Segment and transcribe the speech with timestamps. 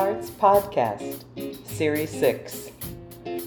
[0.00, 1.24] Arts Podcast,
[1.66, 2.70] Series 6.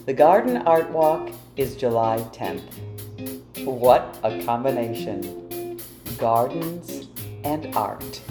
[0.05, 3.65] The Garden Art Walk is July 10th.
[3.65, 5.79] What a combination!
[6.19, 7.07] Gardens
[7.43, 8.21] and art.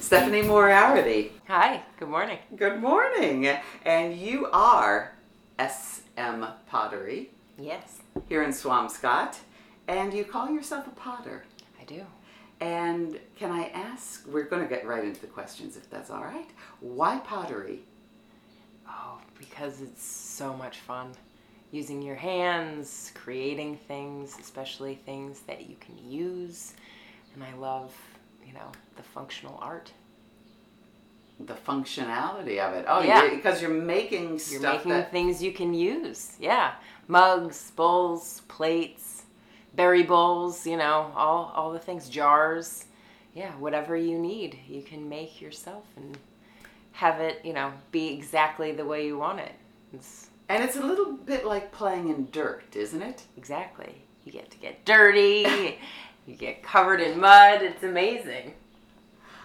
[0.00, 2.38] Stephanie Moriarty, Hi, good morning.
[2.56, 3.46] good morning.
[3.84, 5.12] And you are
[5.60, 9.36] SM Pottery Yes, here in Swampscott,
[9.86, 11.44] and you call yourself a potter.
[12.60, 16.24] And can I ask, we're going to get right into the questions if that's all
[16.24, 16.48] right.
[16.80, 17.80] Why pottery?
[18.88, 21.12] Oh, because it's so much fun.
[21.70, 26.72] Using your hands, creating things, especially things that you can use.
[27.34, 27.94] And I love,
[28.46, 29.92] you know, the functional art.
[31.40, 32.86] The functionality of it.
[32.88, 33.28] Oh, Yeah.
[33.34, 35.12] because you're making You're stuff making that.
[35.12, 36.32] things you can use.
[36.40, 36.72] Yeah.
[37.08, 39.15] Mugs, bowls, plates,
[39.76, 42.86] berry bowls, you know, all, all the things, jars.
[43.34, 46.16] Yeah, whatever you need, you can make yourself and
[46.92, 49.52] have it, you know, be exactly the way you want it.
[49.92, 53.24] It's And it's a little bit like playing in dirt, isn't it?
[53.36, 54.02] exactly.
[54.24, 55.78] You get to get dirty,
[56.26, 57.62] you get covered in mud.
[57.62, 58.54] It's amazing.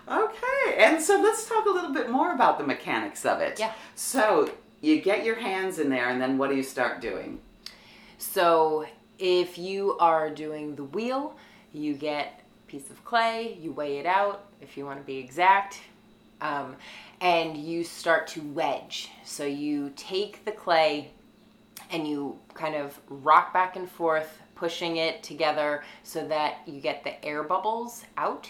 [0.08, 3.60] Okay, and so let's talk a little bit more about the mechanics of it.
[3.60, 3.74] Yeah.
[3.96, 4.50] So
[4.82, 7.40] you get your hands in there, and then what do you start doing?
[8.18, 8.86] So
[9.22, 11.38] if you are doing the wheel,
[11.72, 15.18] you get a piece of clay, you weigh it out if you want to be
[15.18, 15.80] exact,
[16.42, 16.76] um,
[17.22, 19.12] and you start to wedge.
[19.24, 21.12] So you take the clay
[21.92, 27.04] and you kind of rock back and forth, pushing it together so that you get
[27.04, 28.50] the air bubbles out,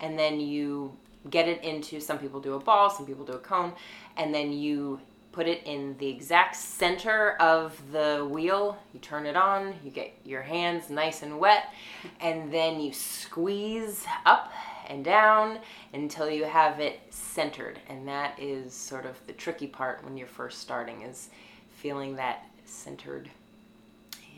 [0.00, 0.94] and then you
[1.30, 3.72] get it into some people do a ball, some people do a cone,
[4.18, 5.00] and then you
[5.34, 8.78] put it in the exact center of the wheel.
[8.92, 11.74] You turn it on, you get your hands nice and wet,
[12.20, 14.52] and then you squeeze up
[14.86, 15.58] and down
[15.92, 17.80] until you have it centered.
[17.88, 21.30] And that is sort of the tricky part when you're first starting is
[21.72, 23.28] feeling that centered,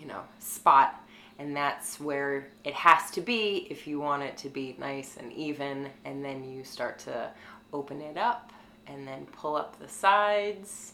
[0.00, 0.94] you know, spot.
[1.38, 5.30] And that's where it has to be if you want it to be nice and
[5.34, 5.90] even.
[6.06, 7.28] And then you start to
[7.74, 8.50] open it up
[8.86, 10.92] and then pull up the sides.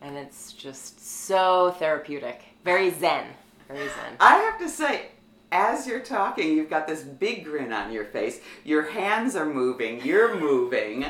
[0.00, 2.42] And it's just so therapeutic.
[2.64, 3.26] Very zen.
[3.68, 4.16] Very zen.
[4.20, 5.06] I have to say,
[5.52, 8.40] as you're talking, you've got this big grin on your face.
[8.64, 10.04] Your hands are moving.
[10.04, 11.06] You're moving.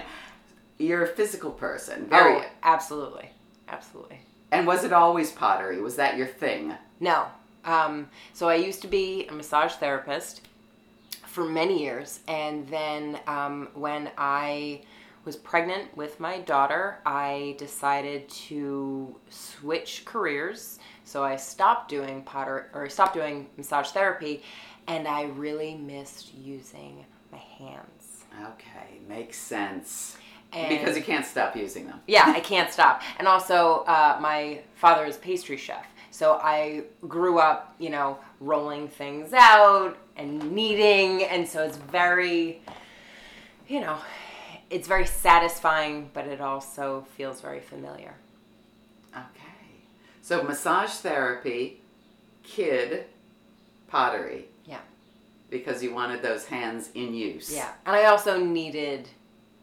[0.79, 2.07] You're a physical person.
[2.07, 2.37] Very.
[2.37, 3.31] Oh, absolutely.
[3.69, 4.21] Absolutely.
[4.53, 5.81] And was it always pottery?
[5.81, 6.75] Was that your thing?
[7.01, 7.27] No.
[7.65, 10.43] Um, so I used to be a massage therapist
[11.27, 14.83] for many years, and then um, when I
[15.27, 20.79] was pregnant with my daughter, I decided to switch careers.
[21.05, 24.43] So I stopped doing potter or stopped doing massage therapy,
[24.87, 28.25] and I really missed using my hands.
[28.41, 30.17] Okay, makes sense.
[30.53, 32.01] And because you can't stop using them.
[32.07, 33.03] yeah, I can't stop.
[33.19, 35.87] And also, uh, my father is pastry chef.
[36.13, 41.25] So I grew up, you know, rolling things out and kneading.
[41.25, 42.63] And so it's very,
[43.69, 43.99] you know,
[44.71, 48.15] it's very satisfying, but it also feels very familiar.
[49.15, 49.81] Okay.
[50.23, 51.81] So massage therapy,
[52.43, 53.05] kid,
[53.89, 54.81] pottery, Yeah.
[55.51, 57.55] because you wanted those hands in use.
[57.55, 57.73] Yeah.
[57.87, 59.09] And I also needed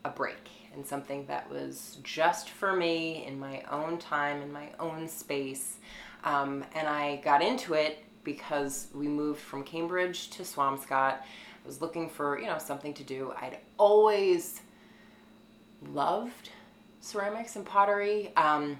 [0.05, 0.37] a break
[0.73, 5.77] and something that was just for me in my own time, in my own space.
[6.23, 11.17] Um, and I got into it because we moved from Cambridge to Swampscott.
[11.17, 13.33] I was looking for, you know, something to do.
[13.39, 14.61] I'd always
[15.89, 16.49] loved
[17.01, 18.77] ceramics and pottery, um,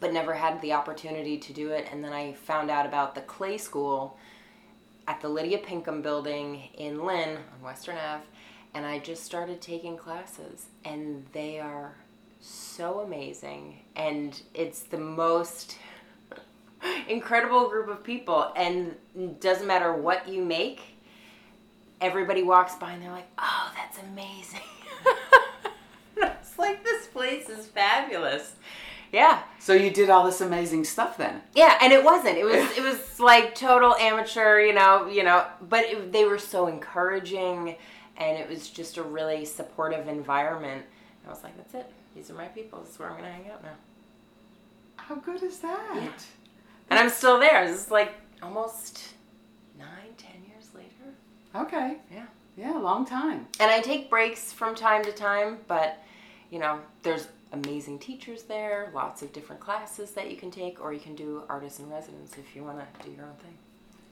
[0.00, 1.86] but never had the opportunity to do it.
[1.90, 4.18] And then I found out about the clay school
[5.06, 8.24] at the Lydia Pinkham building in Lynn on Western Ave,
[8.72, 11.94] and I just started taking classes, and they are
[12.40, 15.76] so amazing, and it's the most
[17.08, 18.94] incredible group of people, and
[19.40, 20.80] doesn't matter what you make,
[22.00, 24.60] everybody walks by and they're like, "Oh, that's amazing."
[26.54, 28.54] it's like this place is fabulous.
[29.12, 29.42] Yeah.
[29.60, 31.40] So you did all this amazing stuff then.
[31.54, 32.36] Yeah, and it wasn't.
[32.36, 35.46] It was it was like total amateur, you know, you know.
[35.68, 37.76] But it, they were so encouraging,
[38.16, 40.84] and it was just a really supportive environment.
[41.26, 41.90] I was like, that's it.
[42.14, 42.80] These are my people.
[42.80, 43.74] This is where I'm gonna hang out now.
[44.96, 45.92] How good is that?
[45.94, 46.10] Yeah.
[46.90, 47.66] And I'm still there.
[47.66, 49.14] This is like almost
[49.78, 51.14] nine, ten years later.
[51.54, 51.98] Okay.
[52.12, 52.26] Yeah.
[52.56, 53.46] Yeah, long time.
[53.58, 55.98] And I take breaks from time to time, but
[56.50, 60.92] you know, there's amazing teachers there, lots of different classes that you can take, or
[60.92, 63.54] you can do artist in residence if you want to do your own thing.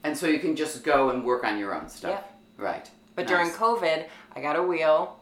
[0.03, 2.23] And so you can just go and work on your own stuff.
[2.57, 2.89] Right.
[3.15, 5.19] But during COVID, I got a wheel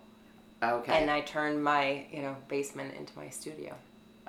[0.63, 0.93] Okay.
[0.93, 3.73] and I turned my you know basement into my studio.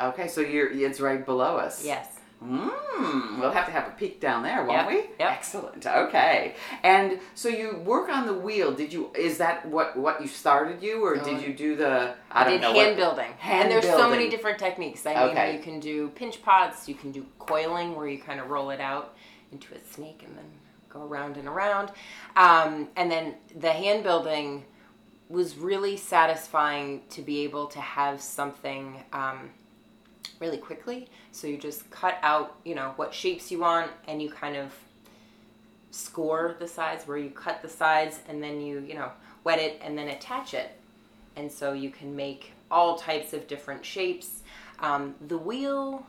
[0.00, 1.84] okay, so you're it's right below us.
[1.84, 2.18] Yes.
[2.42, 4.96] Mm, we'll have to have a peek down there, won't Yep, we?
[4.96, 5.30] yep.
[5.32, 5.86] Excellent.
[5.86, 6.54] Okay.
[6.82, 8.72] And so you work on the wheel.
[8.72, 9.10] Did you?
[9.16, 12.14] Is that what what you started you, or did you do the?
[12.30, 12.72] I don't did know.
[12.72, 13.32] hand what, building.
[13.38, 15.06] Hand and there's so many different techniques.
[15.06, 15.56] I mean, Okay.
[15.56, 18.80] you can do pinch pots, you can do coiling where you kind of roll it
[18.80, 19.14] out
[19.52, 20.44] into a snake and then
[20.88, 21.90] go around and around.
[22.36, 24.64] Um, and then the hand building
[25.28, 29.50] was really satisfying to be able to have something um,
[30.42, 31.08] really quickly.
[31.30, 34.74] So you just cut out, you know, what shapes you want and you kind of
[35.92, 39.12] score the sides where you cut the sides and then you, you know,
[39.44, 40.72] wet it and then attach it.
[41.36, 44.42] And so you can make all types of different shapes.
[44.80, 46.04] Um, the wheel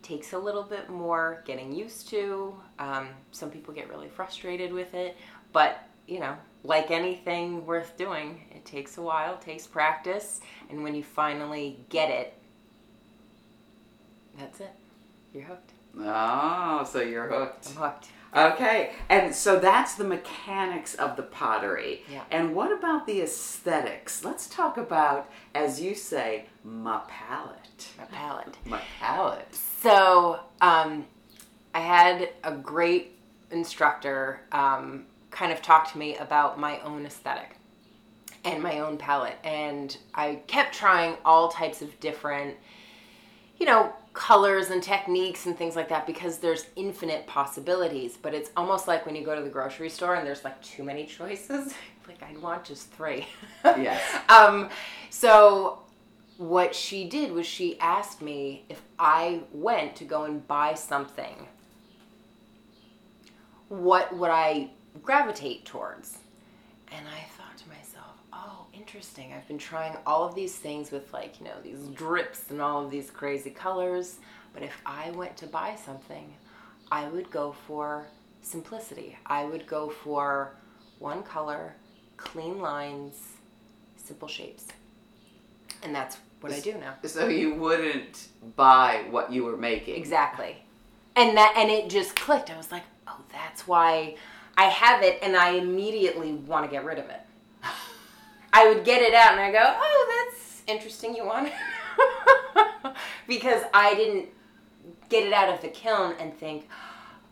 [0.00, 2.54] takes a little bit more getting used to.
[2.78, 5.16] Um, some people get really frustrated with it,
[5.52, 10.40] but you know, like anything worth doing, it takes a while, takes practice,
[10.70, 12.34] and when you finally get it,
[14.38, 14.72] that's it.
[15.32, 15.72] You're hooked.
[15.98, 17.68] Oh, so you're hooked.
[17.70, 18.08] I'm hooked.
[18.36, 22.02] Okay, and so that's the mechanics of the pottery.
[22.10, 22.24] Yeah.
[22.32, 24.24] And what about the aesthetics?
[24.24, 27.90] Let's talk about, as you say, my palette.
[27.96, 28.56] My palette.
[28.66, 29.54] My palette.
[29.54, 31.06] So, um,
[31.74, 33.18] I had a great
[33.52, 37.56] instructor um, kind of talk to me about my own aesthetic
[38.44, 39.38] and my own palette.
[39.44, 42.56] And I kept trying all types of different,
[43.58, 48.16] you know, colors and techniques and things like that because there's infinite possibilities.
[48.20, 50.84] But it's almost like when you go to the grocery store and there's like too
[50.84, 51.74] many choices.
[52.08, 53.26] like, I'd want just three.
[53.64, 54.02] Yes.
[54.28, 54.68] Um,
[55.10, 55.80] so
[56.36, 61.48] what she did was she asked me if I went to go and buy something,
[63.68, 64.70] what would I
[65.02, 66.18] gravitate towards?
[66.92, 69.32] And I thought to myself, oh, interesting.
[69.32, 72.84] I've been trying all of these things with like, you know, these drips and all
[72.84, 74.18] of these crazy colors.
[74.52, 76.32] But if I went to buy something,
[76.92, 78.06] I would go for
[78.42, 79.16] simplicity.
[79.26, 80.54] I would go for
[80.98, 81.74] one color,
[82.16, 83.14] clean lines,
[83.96, 84.68] simple shapes.
[85.82, 86.94] And that's what I do now.
[87.04, 89.96] So you wouldn't buy what you were making.
[89.96, 90.62] Exactly.
[91.16, 92.50] And that and it just clicked.
[92.50, 94.16] I was like, "Oh, that's why
[94.56, 97.20] I have it and I immediately want to get rid of it."
[98.52, 101.54] I would get it out and I go, "Oh, that's interesting you want." it."
[103.26, 104.28] because I didn't
[105.08, 106.68] get it out of the kiln and think,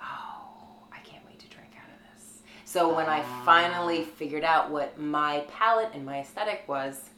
[0.00, 4.14] "Oh, I can't wait to drink out of this." So when I finally ah.
[4.16, 7.10] figured out what my palette and my aesthetic was,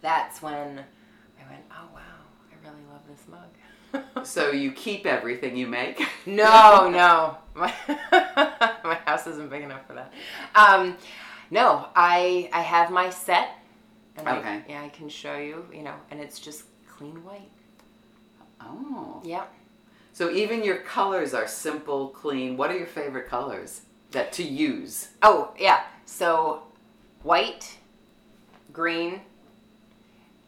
[0.00, 0.78] that's when
[1.38, 2.00] I went, "Oh, wow.
[2.50, 3.48] I really love this mug."
[4.24, 6.00] So you keep everything you make.
[6.26, 7.36] No, no.
[7.54, 7.74] My,
[8.84, 10.12] my house isn't big enough for that.
[10.54, 10.96] Um,
[11.50, 13.50] no, I I have my set.
[14.16, 14.62] And I- Okay.
[14.68, 17.50] yeah, I can show you, you know, and it's just clean white.
[18.60, 19.20] Oh.
[19.24, 19.44] Yeah.
[20.12, 22.56] So even your colors are simple, clean.
[22.56, 25.08] What are your favorite colors that to use?
[25.22, 25.80] Oh, yeah.
[26.06, 26.62] So
[27.22, 27.78] white,
[28.72, 29.20] green,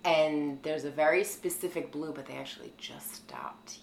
[0.05, 3.79] and there's a very specific blue, but they actually just stopped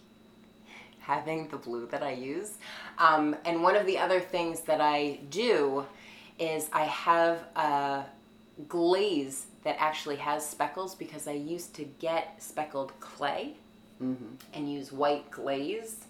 [0.99, 2.57] having the blue that I use.
[2.99, 5.85] Um, and one of the other things that I do
[6.37, 8.05] is I have a
[8.67, 13.55] glaze that actually has speckles because I used to get speckled clay
[14.01, 14.33] Mm-hmm.
[14.55, 16.05] and use white glaze.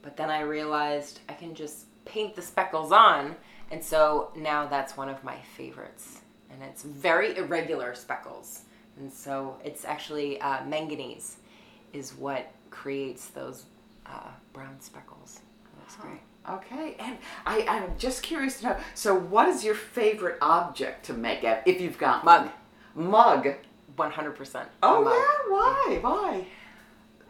[0.00, 3.34] But then I realized I can just paint the speckles on,
[3.72, 6.20] and so now that's one of my favorites.
[6.52, 8.60] And it's very irregular speckles,
[8.98, 11.36] and so it's actually uh, manganese
[11.92, 13.64] is what creates those
[14.06, 15.40] uh, brown speckles.
[15.78, 16.20] That's great.
[16.48, 18.76] Okay, and I, I'm just curious to know.
[18.94, 21.40] So, what is your favorite object to make?
[21.42, 22.50] If you've got Mug.
[22.94, 23.10] one?
[23.10, 23.48] mug.
[23.96, 24.68] One hundred percent.
[24.82, 25.98] Oh yeah, why?
[26.02, 26.46] Why?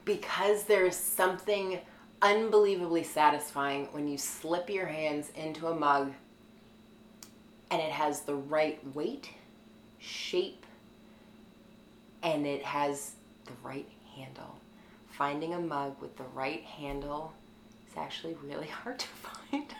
[0.04, 1.80] because there's something
[2.22, 6.12] unbelievably satisfying when you slip your hands into a mug
[7.70, 9.30] and it has the right weight,
[9.98, 10.64] shape,
[12.22, 13.12] and it has
[13.44, 14.58] the right handle.
[15.10, 17.32] Finding a mug with the right handle
[17.88, 19.74] is actually really hard to find.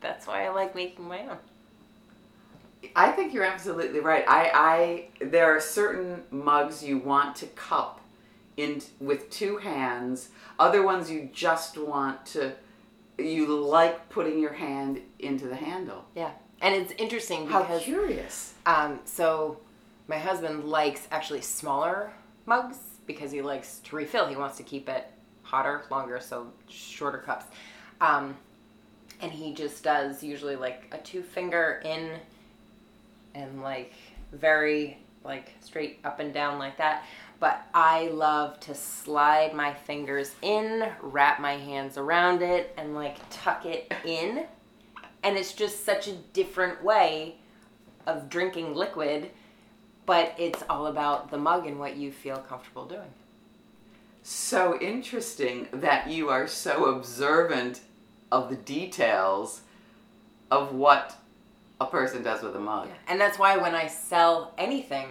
[0.00, 1.38] That's why I like making my own.
[2.96, 4.24] I think you're absolutely right.
[4.26, 8.00] I, I there are certain mugs you want to cup
[8.56, 10.30] in with two hands.
[10.58, 12.52] Other ones you just want to.
[13.18, 16.04] You like putting your hand into the handle.
[16.14, 16.30] Yeah.
[16.60, 18.54] And it's interesting How curious!
[18.66, 19.58] Um, so
[20.08, 22.12] my husband likes actually smaller
[22.46, 24.26] mugs because he likes to refill.
[24.26, 25.06] He wants to keep it
[25.42, 27.46] hotter, longer, so shorter cups.
[28.00, 28.36] Um,
[29.20, 32.10] and he just does usually like a two finger in
[33.34, 33.94] and like
[34.32, 37.04] very like straight up and down like that.
[37.38, 43.16] But I love to slide my fingers in, wrap my hands around it, and like
[43.30, 44.46] tuck it in.
[45.24, 47.36] And it's just such a different way
[48.06, 49.30] of drinking liquid,
[50.12, 53.12] but it's all about the mug and what you feel comfortable doing.
[54.22, 57.80] So interesting that you are so observant
[58.30, 59.62] of the details
[60.50, 61.16] of what
[61.80, 62.90] a person does with a mug.
[63.08, 65.08] And that's why when I sell anything,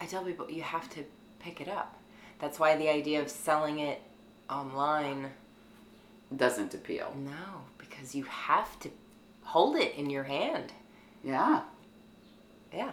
[0.00, 1.04] I tell people you have to
[1.38, 1.98] pick it up.
[2.38, 4.00] That's why the idea of selling it
[4.48, 5.28] online
[6.34, 7.14] Doesn't appeal.
[7.18, 8.88] no, because you have to
[9.42, 10.72] hold it in your hand.
[11.22, 11.60] Yeah.
[12.72, 12.92] Yeah.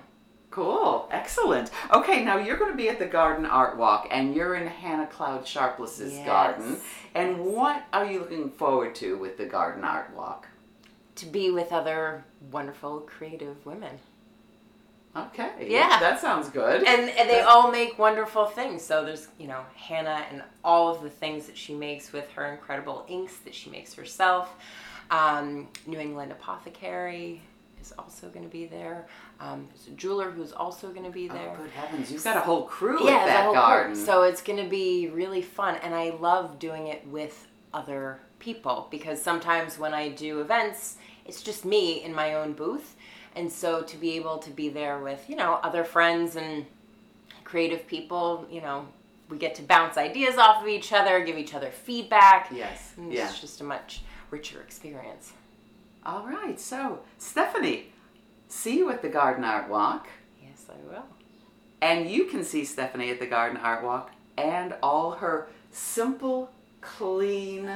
[0.51, 1.07] Cool.
[1.11, 1.69] Excellent.
[1.93, 5.05] Okay, now you're going to be at the Garden Art Walk and you're in Hannah
[5.07, 6.25] Cloud Sharpless's Yes.
[6.25, 6.77] garden.
[7.13, 10.47] And what are you looking forward to with the Garden Art Walk?
[11.15, 13.99] To be with other wonderful creative women.
[15.15, 15.67] Okay.
[15.67, 15.99] Yeah.
[15.99, 16.83] That sounds good.
[16.83, 18.83] And, and they all make wonderful things.
[18.83, 22.45] So there's, you know, Hannah and all of the things that she makes with her
[22.45, 24.49] incredible inks that she makes herself.
[25.11, 27.41] Um, New England Apothecary
[27.81, 29.07] is also going to be there.
[29.39, 31.51] Um, there's a jeweler who's also going to be there.
[31.53, 32.11] Oh, good heavens.
[32.11, 33.93] You've got a whole crew yeah, at that whole garden.
[33.93, 34.05] group.
[34.05, 38.87] So it's going to be really fun, and I love doing it with other people
[38.89, 42.95] because sometimes when I do events, it's just me in my own booth,
[43.35, 46.65] and so to be able to be there with you know other friends and
[47.43, 48.87] creative people, you know,
[49.29, 52.49] we get to bounce ideas off of each other, give each other feedback.
[52.51, 52.93] Yes.
[52.97, 53.27] and Yeah.
[53.29, 55.33] it's just a much richer experience.
[56.09, 56.59] All right.
[56.59, 57.91] So, Stephanie,
[58.47, 60.07] see you at the Garden Art Walk.
[60.41, 61.05] Yes, I will.
[61.81, 66.49] And you can see Stephanie at the Garden Art Walk and all her simple,
[66.81, 67.69] clean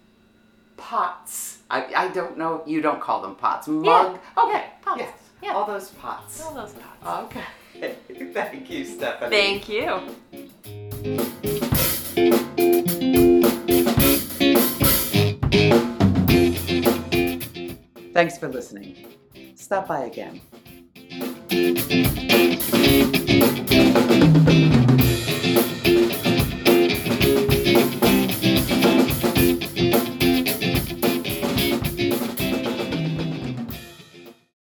[0.78, 1.58] pots.
[1.68, 3.68] I, I don't know, you don't call them pots.
[3.68, 4.18] Mug.
[4.38, 4.52] okay.
[4.52, 5.00] yeah, pots.
[5.00, 5.12] Yes.
[5.42, 5.52] Yeah.
[5.52, 6.40] All those pots.
[6.40, 7.36] All those pots.
[7.76, 7.94] Okay.
[8.32, 9.36] Thank you, Stephanie.
[9.36, 11.59] Thank you.
[18.20, 19.16] Thanks for listening.
[19.54, 20.42] Stop by again.